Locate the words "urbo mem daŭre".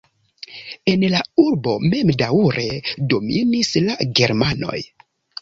1.43-2.65